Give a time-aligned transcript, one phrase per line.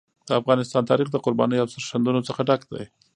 [0.27, 2.85] د افغانستان تاریخ د قربانیو او سرښندنو څخه ډک دی.